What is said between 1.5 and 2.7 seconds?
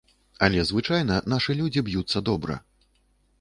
людзі б'юцца добра.